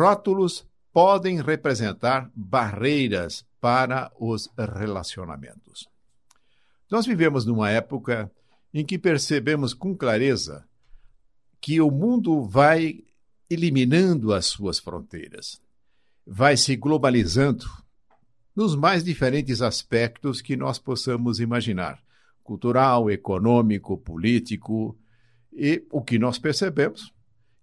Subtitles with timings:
[0.00, 5.88] rótulos podem representar barreiras para os relacionamentos.
[6.90, 8.32] Nós vivemos numa época
[8.72, 10.64] em que percebemos com clareza
[11.60, 13.04] que o mundo vai
[13.48, 15.60] eliminando as suas fronteiras,
[16.26, 17.66] vai se globalizando
[18.56, 22.02] nos mais diferentes aspectos que nós possamos imaginar
[22.42, 24.96] cultural, econômico, político.
[25.52, 27.12] E o que nós percebemos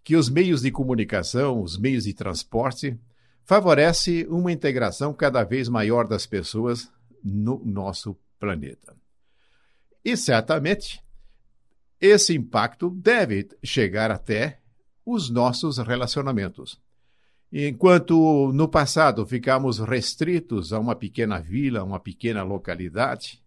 [0.08, 2.98] que os meios de comunicação, os meios de transporte,
[3.44, 6.90] favorece uma integração cada vez maior das pessoas
[7.22, 8.96] no nosso planeta.
[10.06, 11.04] E certamente
[12.00, 14.62] esse impacto deve chegar até
[15.06, 16.80] os nossos relacionamentos.
[17.52, 23.44] Enquanto no passado ficamos restritos a uma pequena vila, uma pequena localidade,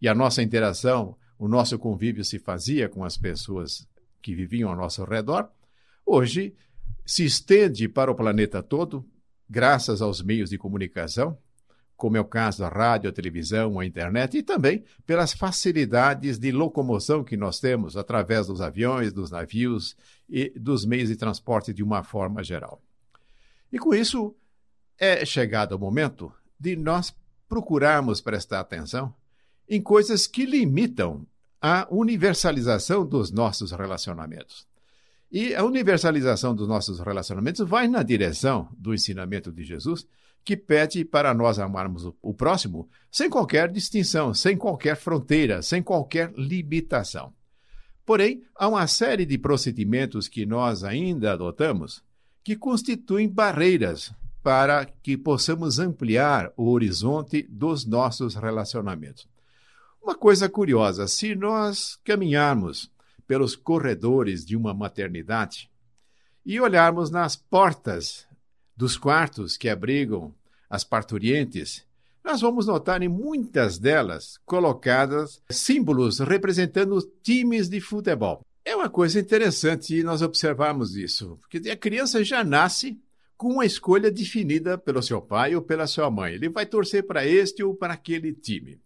[0.00, 3.84] e a nossa interação, o nosso convívio se fazia com as pessoas
[4.22, 5.50] que viviam ao nosso redor,
[6.04, 6.54] hoje
[7.04, 9.04] se estende para o planeta todo,
[9.48, 11.36] graças aos meios de comunicação,
[11.96, 16.50] como é o caso da rádio, a televisão, a internet, e também pelas facilidades de
[16.50, 19.96] locomoção que nós temos através dos aviões, dos navios
[20.28, 22.82] e dos meios de transporte de uma forma geral.
[23.72, 24.34] E com isso,
[24.98, 27.14] é chegado o momento de nós
[27.48, 29.14] procurarmos prestar atenção
[29.68, 31.26] em coisas que limitam
[31.60, 34.66] a universalização dos nossos relacionamentos.
[35.34, 40.06] E a universalização dos nossos relacionamentos vai na direção do ensinamento de Jesus,
[40.44, 46.32] que pede para nós amarmos o próximo sem qualquer distinção, sem qualquer fronteira, sem qualquer
[46.36, 47.34] limitação.
[48.06, 52.00] Porém, há uma série de procedimentos que nós ainda adotamos
[52.44, 59.26] que constituem barreiras para que possamos ampliar o horizonte dos nossos relacionamentos.
[60.00, 62.93] Uma coisa curiosa: se nós caminharmos
[63.26, 65.70] pelos corredores de uma maternidade
[66.44, 68.26] e olharmos nas portas
[68.76, 70.34] dos quartos que abrigam
[70.68, 71.84] as parturientes,
[72.22, 78.44] nós vamos notar em muitas delas colocadas símbolos representando times de futebol.
[78.64, 82.98] É uma coisa interessante nós observarmos isso, porque a criança já nasce
[83.36, 86.34] com uma escolha definida pelo seu pai ou pela sua mãe.
[86.34, 88.80] Ele vai torcer para este ou para aquele time.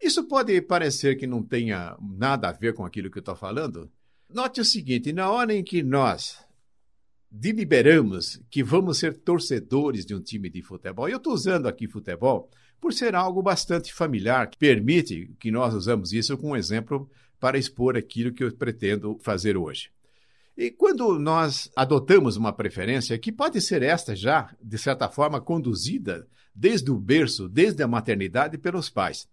[0.00, 3.90] Isso pode parecer que não tenha nada a ver com aquilo que eu estou falando.
[4.28, 6.38] Note o seguinte: na hora em que nós
[7.30, 12.50] deliberamos que vamos ser torcedores de um time de futebol, eu estou usando aqui futebol
[12.80, 17.10] por ser algo bastante familiar, que permite que nós usamos isso como exemplo
[17.40, 19.90] para expor aquilo que eu pretendo fazer hoje.
[20.56, 26.26] E quando nós adotamos uma preferência, que pode ser esta já, de certa forma, conduzida
[26.54, 29.28] desde o berço, desde a maternidade, pelos pais.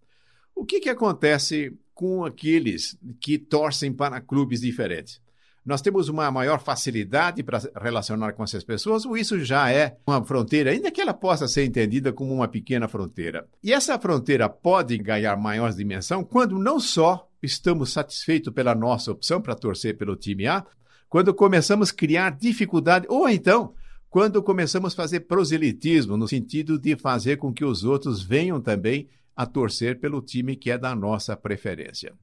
[0.56, 5.22] O que, que acontece com aqueles que torcem para clubes diferentes?
[5.66, 10.24] Nós temos uma maior facilidade para relacionar com essas pessoas, ou isso já é uma
[10.24, 13.48] fronteira, ainda que ela possa ser entendida como uma pequena fronteira.
[13.64, 19.42] E essa fronteira pode ganhar maior dimensão quando não só estamos satisfeitos pela nossa opção
[19.42, 20.64] para torcer pelo time A,
[21.10, 23.74] quando começamos a criar dificuldade, ou então
[24.08, 29.10] quando começamos a fazer proselitismo, no sentido de fazer com que os outros venham também
[29.36, 32.14] a torcer pelo time que é da nossa preferência.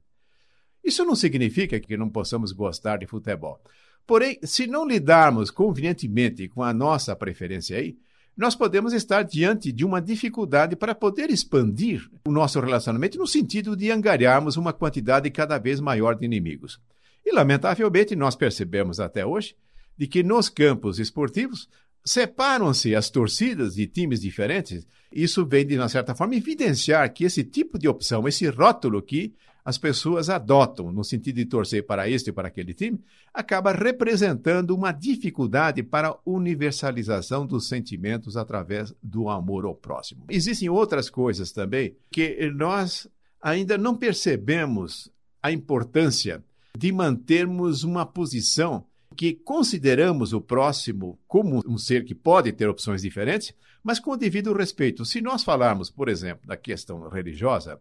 [0.83, 3.61] Isso não significa que não possamos gostar de futebol.
[4.05, 7.95] Porém, se não lidarmos convenientemente com a nossa preferência aí,
[8.35, 13.77] nós podemos estar diante de uma dificuldade para poder expandir o nosso relacionamento no sentido
[13.77, 16.81] de angariarmos uma quantidade cada vez maior de inimigos.
[17.23, 19.55] E, lamentavelmente, nós percebemos até hoje
[19.95, 21.69] de que nos campos esportivos
[22.05, 24.85] separam-se as torcidas de times diferentes.
[25.11, 29.33] Isso vem, de uma certa forma, evidenciar que esse tipo de opção, esse rótulo que
[29.65, 32.99] as pessoas adotam no sentido de torcer para este e para aquele time,
[33.33, 40.25] acaba representando uma dificuldade para a universalização dos sentimentos através do amor ao próximo.
[40.29, 43.07] Existem outras coisas também que nós
[43.41, 45.09] ainda não percebemos
[45.41, 46.43] a importância
[46.77, 53.01] de mantermos uma posição que consideramos o próximo como um ser que pode ter opções
[53.01, 55.05] diferentes, mas com o devido respeito.
[55.05, 57.79] Se nós falarmos, por exemplo, da questão religiosa,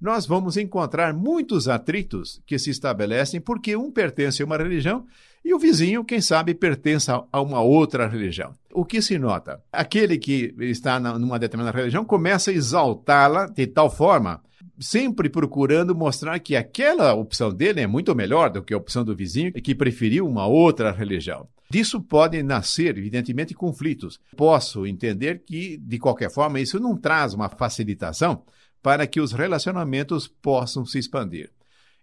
[0.00, 5.06] nós vamos encontrar muitos atritos que se estabelecem porque um pertence a uma religião
[5.44, 8.52] e o vizinho, quem sabe, pertence a uma outra religião.
[8.72, 9.62] O que se nota?
[9.72, 14.42] Aquele que está numa determinada religião começa a exaltá-la de tal forma
[14.78, 19.14] sempre procurando mostrar que aquela opção dele é muito melhor do que a opção do
[19.14, 21.48] vizinho que preferiu uma outra religião.
[21.70, 24.20] Disso podem nascer, evidentemente, conflitos.
[24.36, 28.44] Posso entender que, de qualquer forma, isso não traz uma facilitação
[28.82, 31.50] para que os relacionamentos possam se expandir.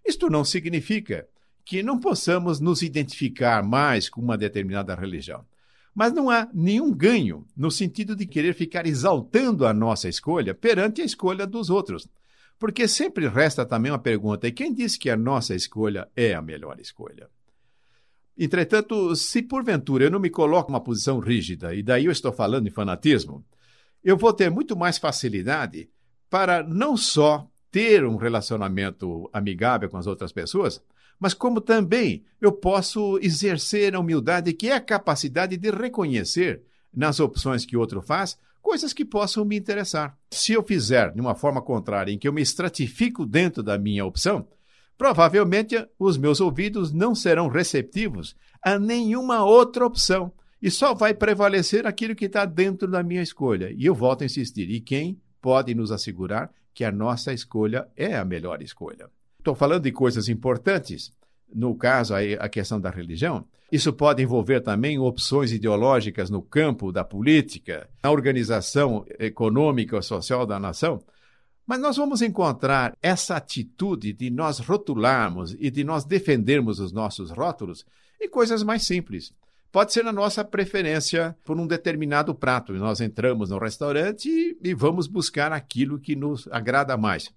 [0.04, 1.26] Isto não significa
[1.64, 5.44] que não possamos nos identificar mais com uma determinada religião.
[5.94, 11.02] Mas não há nenhum ganho no sentido de querer ficar exaltando a nossa escolha perante
[11.02, 12.08] a escolha dos outros.
[12.60, 16.42] Porque sempre resta também uma pergunta: e quem disse que a nossa escolha é a
[16.42, 17.28] melhor escolha?
[18.38, 22.66] Entretanto, se porventura eu não me coloco numa posição rígida, e daí eu estou falando
[22.66, 23.44] em fanatismo,
[24.04, 25.90] eu vou ter muito mais facilidade
[26.28, 30.82] para não só ter um relacionamento amigável com as outras pessoas,
[31.18, 37.20] mas como também eu posso exercer a humildade, que é a capacidade de reconhecer nas
[37.20, 40.16] opções que o outro faz coisas que possam me interessar.
[40.30, 44.04] Se eu fizer de uma forma contrária, em que eu me estratifico dentro da minha
[44.04, 44.46] opção,
[44.96, 51.86] provavelmente os meus ouvidos não serão receptivos a nenhuma outra opção e só vai prevalecer
[51.86, 53.72] aquilo que está dentro da minha escolha.
[53.76, 58.16] E eu volto a insistir: e quem pode nos assegurar que a nossa escolha é
[58.16, 59.08] a melhor escolha?
[59.38, 61.12] Estou falando de coisas importantes,
[61.54, 63.44] no caso a questão da religião.
[63.70, 70.44] Isso pode envolver também opções ideológicas no campo da política, na organização econômica ou social
[70.44, 71.00] da nação.
[71.64, 77.30] Mas nós vamos encontrar essa atitude de nós rotularmos e de nós defendermos os nossos
[77.30, 77.86] rótulos
[78.20, 79.32] em coisas mais simples.
[79.70, 82.72] Pode ser a nossa preferência por um determinado prato.
[82.72, 87.30] Nós entramos no restaurante e vamos buscar aquilo que nos agrada mais.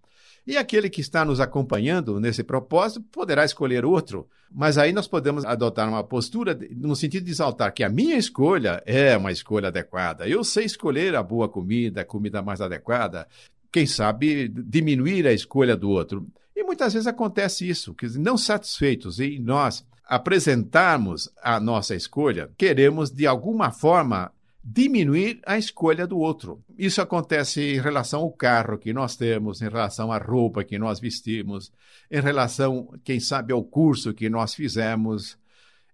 [0.46, 4.28] E aquele que está nos acompanhando nesse propósito poderá escolher outro.
[4.52, 8.84] Mas aí nós podemos adotar uma postura no sentido de exaltar que a minha escolha
[8.86, 10.28] é uma escolha adequada.
[10.28, 13.28] Eu sei escolher a boa comida, a comida mais adequada
[13.74, 16.28] quem sabe, diminuir a escolha do outro.
[16.56, 23.10] E muitas vezes acontece isso, que não satisfeitos em nós apresentarmos a nossa escolha, queremos
[23.10, 24.32] de alguma forma
[24.64, 26.64] diminuir a escolha do outro.
[26.78, 31.00] Isso acontece em relação ao carro que nós temos, em relação à roupa que nós
[31.00, 31.72] vestimos,
[32.10, 35.38] em relação, quem sabe, ao curso que nós fizemos,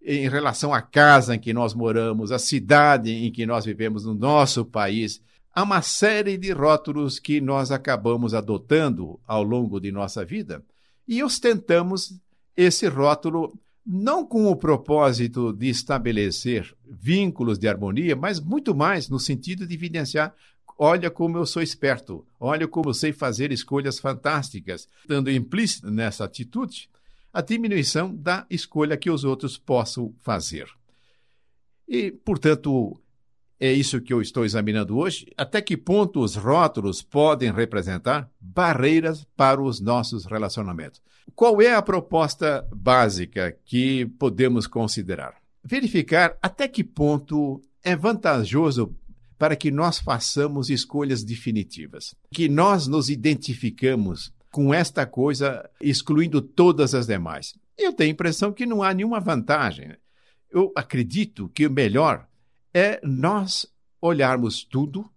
[0.01, 4.13] em relação à casa em que nós moramos, à cidade em que nós vivemos no
[4.13, 5.21] nosso país
[5.53, 10.63] há uma série de rótulos que nós acabamos adotando ao longo de nossa vida
[11.07, 12.13] e ostentamos
[12.55, 13.59] esse rótulo
[13.91, 19.73] não com o propósito de estabelecer vínculos de harmonia, mas muito mais no sentido de
[19.73, 20.35] evidenciar
[20.77, 26.23] olha como eu sou esperto, olha como eu sei fazer escolhas fantásticas, dando implícito nessa
[26.23, 26.87] atitude
[27.33, 30.69] a diminuição da escolha que os outros possam fazer.
[31.87, 32.95] E, portanto,
[33.59, 35.27] é isso que eu estou examinando hoje.
[35.35, 41.01] Até que ponto os rótulos podem representar barreiras para os nossos relacionamentos?
[41.35, 45.35] Qual é a proposta básica que podemos considerar?
[45.63, 48.95] Verificar até que ponto é vantajoso
[49.37, 56.93] para que nós façamos escolhas definitivas, que nós nos identificamos com esta coisa, excluindo todas
[56.93, 57.53] as demais.
[57.77, 59.95] Eu tenho a impressão que não há nenhuma vantagem.
[60.51, 62.27] Eu acredito que o melhor
[62.73, 63.65] é nós
[64.01, 65.09] olharmos tudo,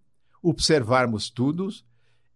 [0.42, 1.68] observarmos tudo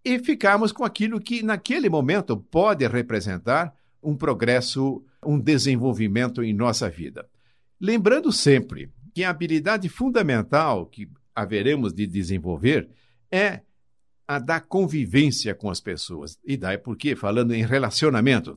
[0.06, 6.88] e ficarmos com aquilo que, naquele momento, pode representar um progresso, um desenvolvimento em nossa
[6.88, 7.28] vida.
[7.80, 12.88] Lembrando sempre que a habilidade fundamental que haveremos de desenvolver
[13.32, 13.62] é
[14.28, 16.38] a da convivência com as pessoas.
[16.44, 17.16] E daí por quê?
[17.16, 18.56] Falando em relacionamento.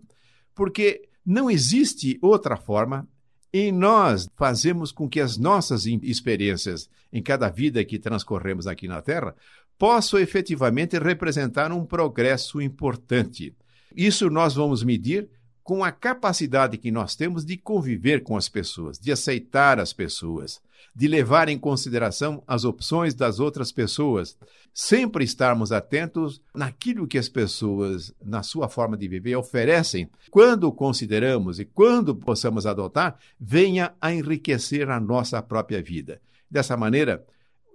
[0.53, 3.07] Porque não existe outra forma
[3.51, 9.01] e nós fazemos com que as nossas experiências em cada vida que transcorremos aqui na
[9.01, 9.35] Terra
[9.79, 13.55] possam efetivamente representar um progresso importante.
[13.95, 15.29] Isso nós vamos medir
[15.63, 20.59] com a capacidade que nós temos de conviver com as pessoas, de aceitar as pessoas,
[20.95, 24.37] de levar em consideração as opções das outras pessoas,
[24.73, 31.59] sempre estarmos atentos naquilo que as pessoas, na sua forma de viver, oferecem, quando consideramos
[31.59, 36.19] e quando possamos adotar, venha a enriquecer a nossa própria vida.
[36.49, 37.23] Dessa maneira,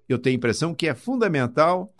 [0.08, 1.93] eu tenho a impressão que é fundamental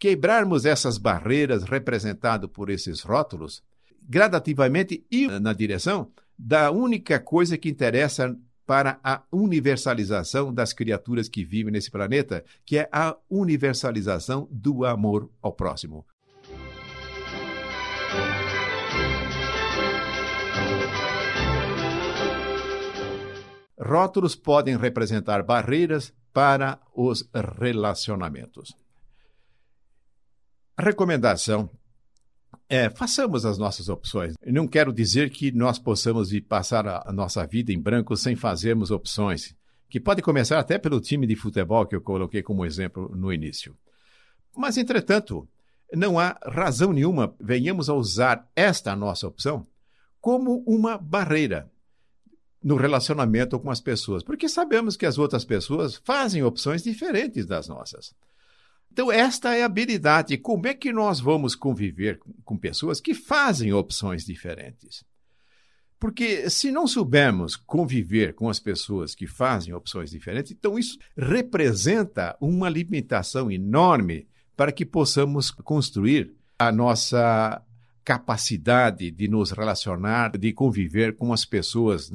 [0.00, 3.62] quebrarmos essas barreiras representadas por esses rótulos,
[4.08, 8.34] gradativamente e na direção da única coisa que interessa
[8.66, 15.30] para a universalização das criaturas que vivem nesse planeta, que é a universalização do amor
[15.42, 16.06] ao próximo.
[23.78, 27.28] Rótulos podem representar barreiras para os
[27.58, 28.74] relacionamentos.
[30.80, 31.68] A recomendação
[32.66, 34.34] é, façamos as nossas opções.
[34.42, 38.90] Eu não quero dizer que nós possamos passar a nossa vida em branco sem fazermos
[38.90, 39.54] opções,
[39.90, 43.76] que pode começar até pelo time de futebol que eu coloquei como exemplo no início.
[44.56, 45.46] Mas, entretanto,
[45.92, 49.66] não há razão nenhuma venhamos a usar esta nossa opção
[50.18, 51.70] como uma barreira.
[52.64, 57.68] no relacionamento com as pessoas, porque sabemos que as outras pessoas fazem opções diferentes das
[57.68, 58.14] nossas.
[58.92, 60.36] Então, esta é a habilidade.
[60.36, 65.04] Como é que nós vamos conviver com pessoas que fazem opções diferentes?
[66.00, 72.34] Porque se não soubermos conviver com as pessoas que fazem opções diferentes, então isso representa
[72.40, 77.62] uma limitação enorme para que possamos construir a nossa
[78.02, 82.10] capacidade de nos relacionar, de conviver com as pessoas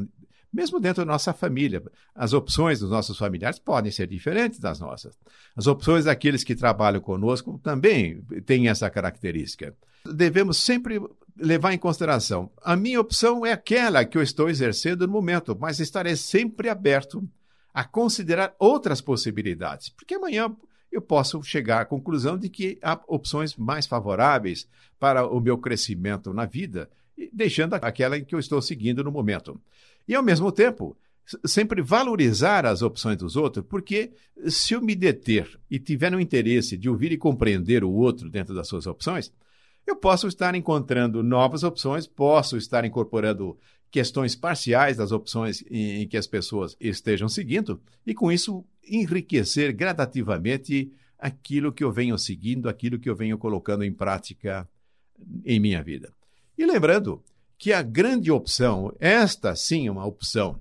[0.54, 1.84] mesmo dentro da nossa família.
[2.14, 5.18] As opções dos nossos familiares podem ser diferentes das nossas.
[5.56, 9.76] As opções daqueles que trabalham conosco também têm essa característica.
[10.06, 11.02] Devemos sempre
[11.38, 15.80] levar em consideração: a minha opção é aquela que eu estou exercendo no momento, mas
[15.80, 17.28] estarei sempre aberto
[17.74, 20.56] a considerar outras possibilidades, porque amanhã
[20.90, 24.66] eu posso chegar à conclusão de que há opções mais favoráveis
[24.98, 26.90] para o meu crescimento na vida,
[27.34, 29.60] deixando aquela que eu estou seguindo no momento.
[30.08, 30.96] E, ao mesmo tempo,
[31.46, 34.12] sempre valorizar as opções dos outros, porque
[34.48, 38.54] se eu me deter e tiver no interesse de ouvir e compreender o outro dentro
[38.54, 39.32] das suas opções,
[39.88, 43.58] eu posso estar encontrando novas opções, posso estar incorporando
[43.90, 50.92] questões parciais das opções em que as pessoas estejam seguindo e, com isso, enriquecer gradativamente
[51.18, 54.68] aquilo que eu venho seguindo, aquilo que eu venho colocando em prática
[55.46, 56.12] em minha vida.
[56.58, 57.24] E lembrando
[57.58, 60.60] que a grande opção, esta sim é uma opção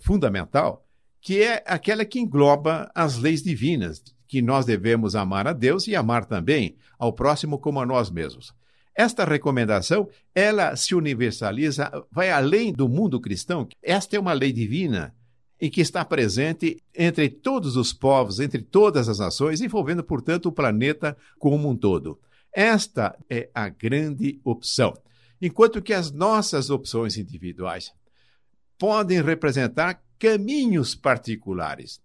[0.00, 0.84] fundamental,
[1.20, 5.94] que é aquela que engloba as leis divinas, que nós devemos amar a Deus e
[5.94, 8.54] amar também ao próximo como a nós mesmos.
[8.94, 13.68] Esta recomendação, ela se universaliza, vai além do mundo cristão.
[13.82, 15.14] Esta é uma lei divina
[15.60, 20.52] e que está presente entre todos os povos, entre todas as nações, envolvendo, portanto, o
[20.52, 22.18] planeta como um todo.
[22.52, 24.94] Esta é a grande opção
[25.40, 27.92] enquanto que as nossas opções individuais
[28.78, 32.00] podem representar caminhos particulares.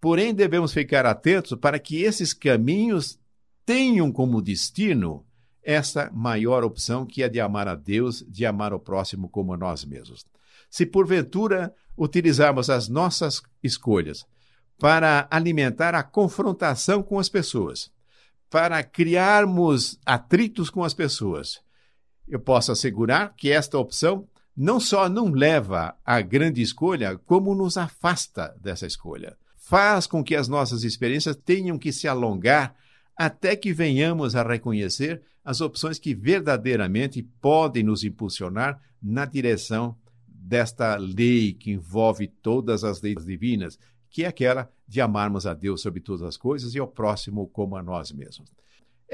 [0.00, 3.18] Porém, devemos ficar atentos para que esses caminhos
[3.64, 5.24] tenham como destino
[5.62, 9.84] essa maior opção que é de amar a Deus, de amar o próximo como nós
[9.84, 10.26] mesmos.
[10.68, 14.26] Se porventura utilizarmos as nossas escolhas
[14.78, 17.90] para alimentar a confrontação com as pessoas,
[18.50, 21.60] para criarmos atritos com as pessoas,
[22.28, 24.26] eu posso assegurar que esta opção
[24.56, 29.36] não só não leva à grande escolha, como nos afasta dessa escolha.
[29.56, 32.74] Faz com que as nossas experiências tenham que se alongar
[33.16, 40.96] até que venhamos a reconhecer as opções que verdadeiramente podem nos impulsionar na direção desta
[40.96, 43.78] lei que envolve todas as leis divinas,
[44.10, 47.76] que é aquela de amarmos a Deus sobre todas as coisas e ao próximo como
[47.76, 48.50] a nós mesmos.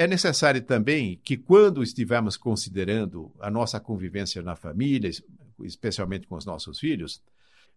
[0.01, 5.11] É necessário também que, quando estivermos considerando a nossa convivência na família,
[5.63, 7.21] especialmente com os nossos filhos,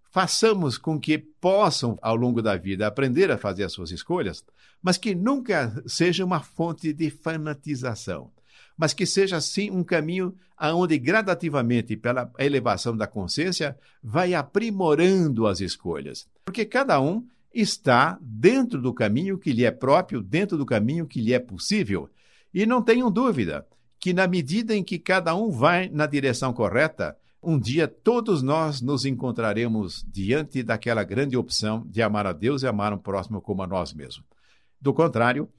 [0.09, 4.41] façamos com que possam, ao longo da vida, aprender a fazer as suas escolhas,
[4.81, 8.31] mas que nunca seja uma fonte de fanatização,
[8.77, 15.59] mas que seja, sim, um caminho aonde gradativamente, pela elevação da consciência, vai aprimorando as
[15.59, 16.25] escolhas.
[16.45, 21.21] Porque cada um está dentro do caminho que lhe é próprio, dentro do caminho que
[21.21, 22.09] lhe é possível.
[22.53, 23.65] E não tenham dúvida
[23.99, 28.81] que, na medida em que cada um vai na direção correta, um dia todos nós
[28.81, 33.61] nos encontraremos diante daquela grande opção de amar a Deus e amar o próximo como
[33.61, 34.25] a nós mesmos.
[34.81, 35.49] Do contrário,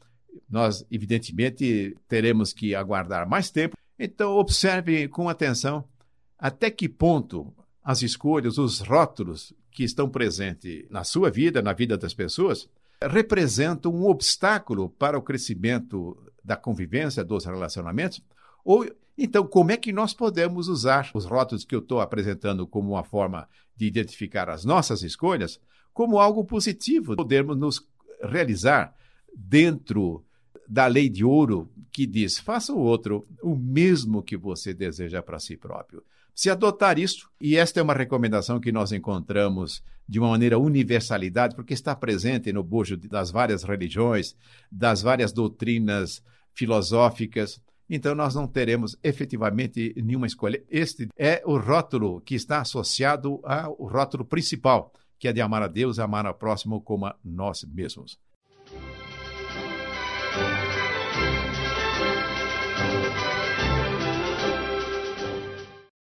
[0.48, 3.76] nós, evidentemente, teremos que aguardar mais tempo.
[3.98, 5.84] Então, observe com atenção
[6.38, 11.98] até que ponto as escolhas, os rótulos que estão presentes na sua vida, na vida
[11.98, 12.70] das pessoas,
[13.02, 18.22] representam um obstáculo para o crescimento da convivência, dos relacionamentos?
[18.64, 18.88] Ou
[19.18, 23.04] então, como é que nós podemos usar os rótulos que eu estou apresentando como uma
[23.04, 25.60] forma de identificar as nossas escolhas
[25.92, 27.86] como algo positivo, podermos nos
[28.22, 28.94] realizar
[29.36, 30.24] dentro
[30.68, 35.40] da lei de ouro que diz: faça o outro o mesmo que você deseja para
[35.40, 36.02] si próprio
[36.34, 41.54] se adotar isso, e esta é uma recomendação que nós encontramos de uma maneira universalidade,
[41.54, 44.36] porque está presente no bojo das várias religiões,
[44.70, 46.22] das várias doutrinas
[46.52, 50.62] filosóficas, então nós não teremos efetivamente nenhuma escolha.
[50.70, 55.68] Este é o rótulo que está associado ao rótulo principal, que é de amar a
[55.68, 58.18] Deus amar ao próximo como a nós mesmos.